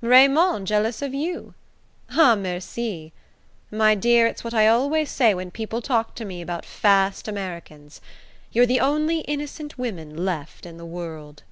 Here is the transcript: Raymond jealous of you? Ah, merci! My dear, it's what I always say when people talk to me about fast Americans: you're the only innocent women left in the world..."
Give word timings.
Raymond 0.00 0.68
jealous 0.68 1.02
of 1.02 1.12
you? 1.12 1.54
Ah, 2.10 2.36
merci! 2.36 3.12
My 3.68 3.96
dear, 3.96 4.28
it's 4.28 4.44
what 4.44 4.54
I 4.54 4.68
always 4.68 5.10
say 5.10 5.34
when 5.34 5.50
people 5.50 5.82
talk 5.82 6.14
to 6.14 6.24
me 6.24 6.40
about 6.40 6.64
fast 6.64 7.26
Americans: 7.26 8.00
you're 8.52 8.64
the 8.64 8.78
only 8.78 9.22
innocent 9.22 9.76
women 9.76 10.24
left 10.24 10.64
in 10.66 10.76
the 10.76 10.86
world..." 10.86 11.42